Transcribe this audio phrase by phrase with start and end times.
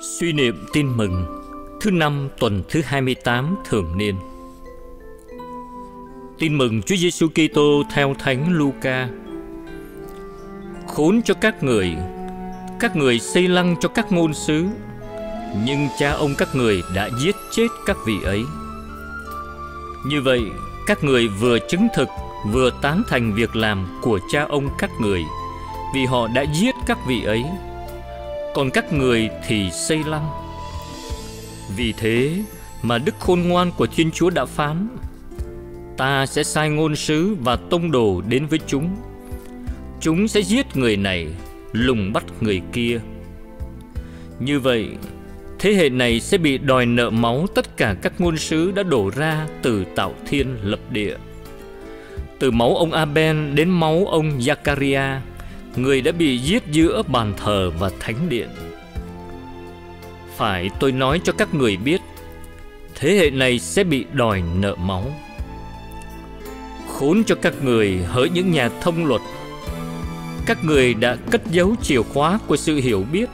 [0.00, 1.42] Suy niệm tin mừng
[1.80, 4.14] Thứ năm tuần thứ 28 thường niên
[6.38, 9.08] Tin mừng Chúa Giêsu Kitô theo Thánh Luca.
[10.88, 11.96] Khốn cho các người,
[12.80, 14.64] các người xây lăng cho các ngôn sứ,
[15.64, 18.44] nhưng cha ông các người đã giết chết các vị ấy.
[20.06, 20.42] Như vậy,
[20.86, 22.08] các người vừa chứng thực
[22.52, 25.24] vừa tán thành việc làm của cha ông các người,
[25.94, 27.44] vì họ đã giết các vị ấy
[28.54, 30.30] còn các người thì xây lăng.
[31.76, 32.42] Vì thế
[32.82, 34.88] mà đức khôn ngoan của Thiên Chúa đã phán,
[35.96, 38.96] ta sẽ sai ngôn sứ và tông đồ đến với chúng.
[40.00, 41.26] Chúng sẽ giết người này,
[41.72, 43.00] lùng bắt người kia.
[44.38, 44.88] Như vậy,
[45.58, 49.10] thế hệ này sẽ bị đòi nợ máu tất cả các ngôn sứ đã đổ
[49.16, 51.16] ra từ tạo thiên lập địa.
[52.38, 55.18] Từ máu ông Aben đến máu ông Zakaria,
[55.76, 58.48] người đã bị giết giữa bàn thờ và thánh điện.
[60.36, 62.00] Phải tôi nói cho các người biết,
[62.94, 65.12] thế hệ này sẽ bị đòi nợ máu.
[66.88, 69.20] Khốn cho các người hỡi những nhà thông luật,
[70.46, 73.28] các người đã cất giấu chìa khóa của sự hiểu biết.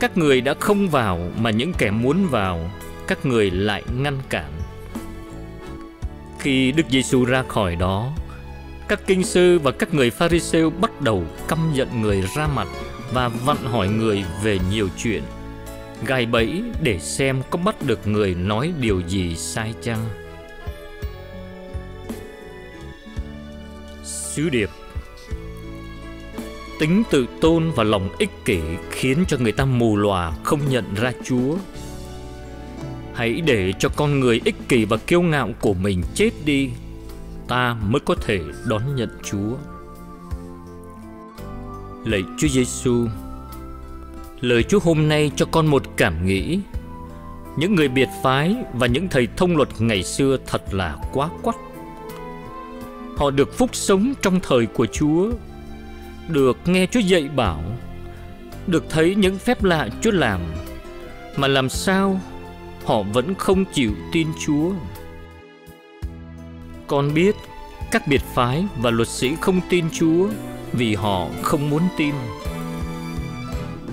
[0.00, 2.70] Các người đã không vào mà những kẻ muốn vào,
[3.06, 4.50] các người lại ngăn cản.
[6.38, 8.12] Khi Đức Giêsu ra khỏi đó,
[8.88, 12.68] các kinh sư và các người Pharisêu bắt đầu căm giận người ra mặt
[13.12, 15.22] và vặn hỏi người về nhiều chuyện,
[16.06, 20.04] gài bẫy để xem có bắt được người nói điều gì sai chăng.
[24.04, 24.70] Sứ điệp
[26.80, 30.94] Tính tự tôn và lòng ích kỷ khiến cho người ta mù lòa không nhận
[30.94, 31.56] ra Chúa.
[33.14, 36.70] Hãy để cho con người ích kỷ và kiêu ngạo của mình chết đi
[37.48, 39.56] ta mới có thể đón nhận Chúa.
[42.04, 43.06] Lạy Chúa Giêsu,
[44.40, 46.60] lời Chúa hôm nay cho con một cảm nghĩ.
[47.56, 51.56] Những người biệt phái và những thầy thông luật ngày xưa thật là quá quắt.
[53.16, 55.30] Họ được phúc sống trong thời của Chúa,
[56.28, 57.62] được nghe Chúa dạy bảo,
[58.66, 60.40] được thấy những phép lạ Chúa làm,
[61.36, 62.20] mà làm sao
[62.84, 64.72] họ vẫn không chịu tin Chúa.
[66.86, 67.36] Con biết
[67.90, 70.28] các biệt phái và luật sĩ không tin Chúa
[70.72, 72.14] vì họ không muốn tin.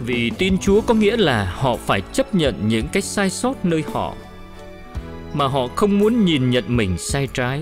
[0.05, 3.83] Vì tin Chúa có nghĩa là họ phải chấp nhận những cái sai sót nơi
[3.93, 4.13] họ,
[5.33, 7.61] mà họ không muốn nhìn nhận mình sai trái.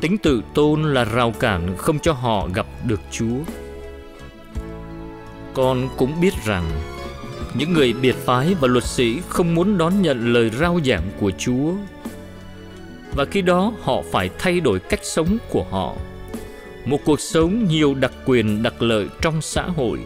[0.00, 3.38] Tính tự tôn là rào cản không cho họ gặp được Chúa.
[5.54, 6.64] Con cũng biết rằng
[7.54, 11.30] những người biệt phái và luật sĩ không muốn đón nhận lời rao giảng của
[11.30, 11.72] Chúa
[13.16, 15.94] và khi đó họ phải thay đổi cách sống của họ.
[16.84, 19.98] Một cuộc sống nhiều đặc quyền, đặc lợi trong xã hội.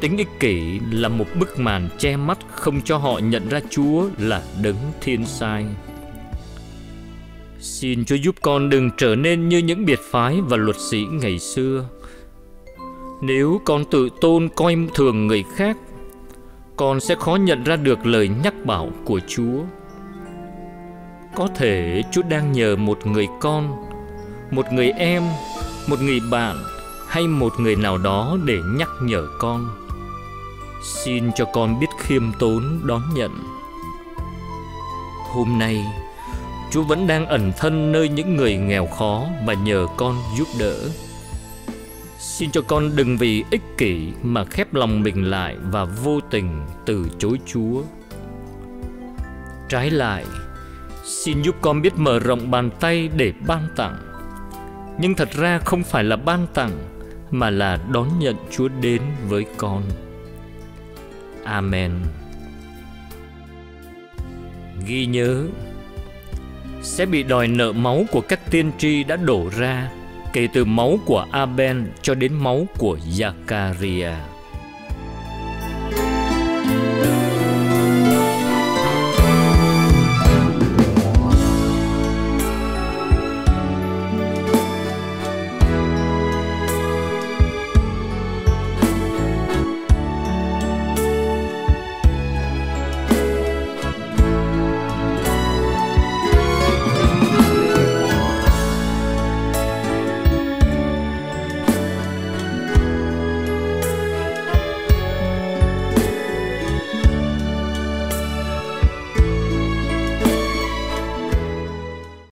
[0.00, 4.08] Tính ích kỷ là một bức màn che mắt không cho họ nhận ra chúa
[4.18, 5.66] là đấng thiên sai.
[7.60, 11.38] Xin chúa giúp con đừng trở nên như những biệt phái và luật sĩ ngày
[11.38, 11.88] xưa.
[13.22, 15.76] Nếu con tự tôn, coi thường người khác,
[16.76, 19.62] con sẽ khó nhận ra được lời nhắc bảo của chúa
[21.34, 23.88] có thể Chúa đang nhờ một người con,
[24.50, 25.22] một người em,
[25.86, 26.56] một người bạn
[27.08, 29.68] hay một người nào đó để nhắc nhở con.
[30.82, 33.30] Xin cho con biết khiêm tốn đón nhận.
[35.32, 35.84] Hôm nay,
[36.70, 40.76] Chúa vẫn đang ẩn thân nơi những người nghèo khó và nhờ con giúp đỡ.
[42.18, 46.66] Xin cho con đừng vì ích kỷ mà khép lòng mình lại và vô tình
[46.86, 47.82] từ chối Chúa.
[49.68, 50.24] Trái lại,
[51.04, 53.96] Xin giúp con biết mở rộng bàn tay để ban tặng.
[54.98, 56.70] Nhưng thật ra không phải là ban tặng,
[57.30, 59.82] Mà là đón nhận Chúa đến với con.
[61.44, 61.92] Amen.
[64.86, 65.44] Ghi nhớ,
[66.82, 69.90] Sẽ bị đòi nợ máu của các tiên tri đã đổ ra,
[70.32, 74.33] Kể từ máu của Aben cho đến máu của Zakaria.